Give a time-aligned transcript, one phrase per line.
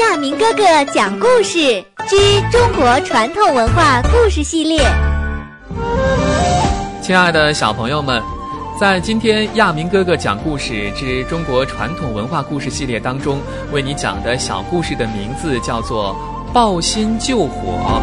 [0.00, 4.80] 亚明哥哥讲故事之中国传统文化故事系列。
[7.02, 8.22] 亲爱的小朋友们，
[8.80, 13.40] 在今天亚明哥哥讲故事之中国传统文化故事系列当中，
[13.72, 16.16] 为你讲的小故事的名字叫做
[16.52, 18.00] 《抱薪救火》。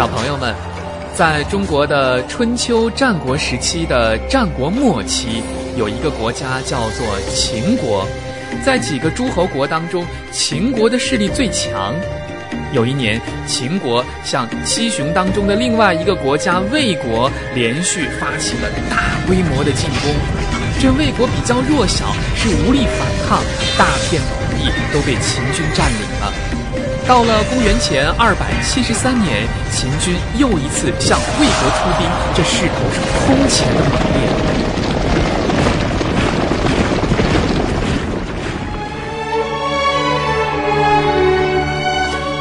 [0.00, 0.54] 小朋友们，
[1.14, 5.42] 在中国的春秋战国时期的战国末期，
[5.76, 8.06] 有一个国家叫做秦国。
[8.64, 11.94] 在几个诸侯国当中，秦国的势力最强。
[12.72, 20.14] 有一年，秦国向七雄当中的另外一个国家魏国连续发起了大规模的进攻。
[20.80, 23.42] 这魏国比较弱小，是无力反抗，
[23.76, 26.59] 大片土地都被秦军占领了。
[27.10, 34.20] 到了公元前二百七十三年，秦军又一次向魏国出兵，这势头是空前的猛烈。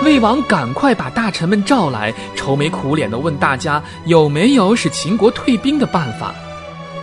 [0.06, 6.32] 魏王赶快把大臣们召来，愁眉苦脸的问大家有没有使秦国退兵的办法。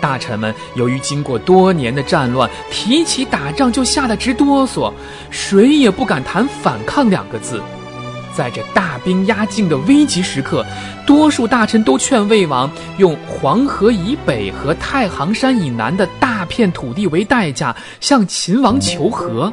[0.07, 4.93] 大臣们由于经过多年的战乱，提起打仗就吓得直哆嗦，
[5.31, 7.61] 谁也不敢谈反抗两个字。
[8.33, 10.65] 在这大兵压境的危急时刻，
[11.05, 19.53] 多数大臣都劝魏王用黄河以北和太行山以南的大片土地为代价，向秦王求和。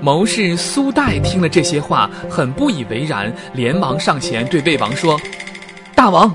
[0.00, 5.20] 谋士苏代听了这些话，很不以为然，连忙上前对魏王说
[5.94, 6.34] ：“大王。”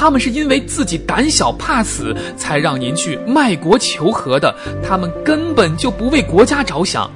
[0.00, 4.54] 他们是因为自己胆小怕死，才让您去卖国求和的。
[4.80, 7.10] 他们根本就不为国家着想。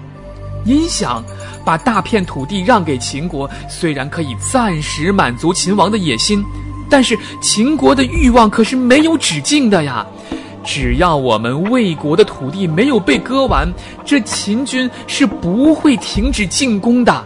[0.64, 1.22] 您想
[1.64, 6.44] 把大片土地让给秦国，虽然可以暂时满足秦王的野心，
[6.90, 10.04] 但是秦国的欲望可是没有止境的呀。
[10.64, 13.72] 只要我们魏国的土地没有被割完，
[14.04, 17.24] 这秦军是不会停止进攻的。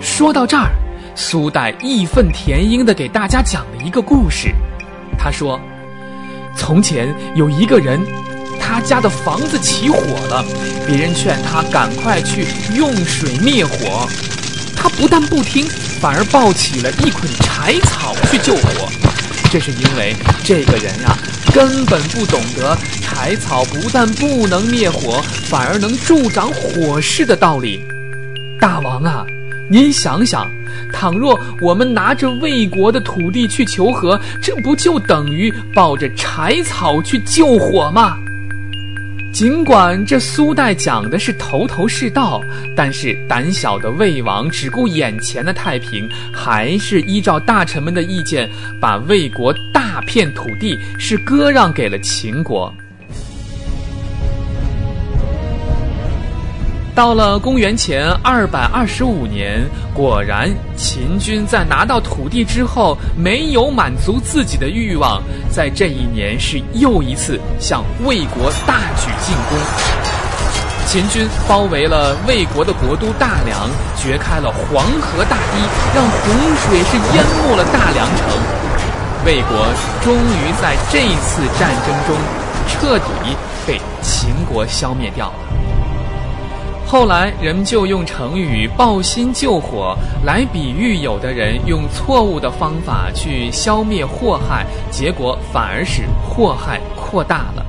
[0.00, 0.70] 说到这儿。
[1.14, 4.52] 苏代义愤填膺地给大家讲了一个故事。
[5.16, 5.60] 他说
[6.56, 8.00] ：“从前有一个人，
[8.60, 9.98] 他家的房子起火
[10.28, 10.44] 了，
[10.86, 12.44] 别人劝他赶快去
[12.76, 14.08] 用水灭火，
[14.76, 15.64] 他不但不听，
[16.00, 18.88] 反而抱起了一捆柴草去救火。
[19.50, 21.16] 这是因为这个人啊，
[21.54, 27.80] 根本不懂得柴草不但不能灭火，反而能助长火势的道理。
[28.60, 29.24] 大王啊！”
[29.70, 30.46] 您想想，
[30.92, 38.18] 倘若我们拿着魏国的土地去求和，这不就等于抱着柴草去救火吗？
[39.32, 42.40] 尽管这苏代讲的是头头是道，
[42.76, 48.48] 但是胆小的魏王只顾眼前的太平，还是依照大臣们的意见，
[48.80, 52.72] 把魏国大片土地是割让给了秦国。
[56.94, 69.58] 到了公元前二百二十五年，果然秦军在拿到土地之后，没有满足自己的欲望，在这一年是又一次向魏国大举进攻。
[70.86, 75.58] 秦军包围了魏国的国都大梁，掘开了黄河大堤，
[75.96, 78.28] 让洪水是淹没了大梁城。
[79.26, 79.66] 魏国
[80.04, 82.16] 终于在这次战争中
[82.68, 85.53] 彻底被秦国消灭掉了。
[86.86, 97.66] 后来，人们就用成语“抱薪救火”来比喻有的人用错误的方法去消灭祸害，结果反而使祸害扩大了。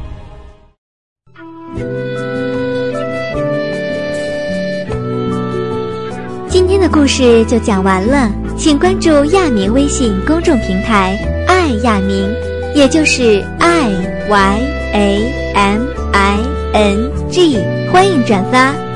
[6.48, 12.32] 今天的故事就讲完了，请关注亚明微信公众平台“爱亚明”，
[12.76, 13.90] 也就是 “i
[14.30, 14.62] y
[14.94, 16.38] a m i
[16.74, 17.60] n g”，
[17.92, 18.85] 欢迎转发。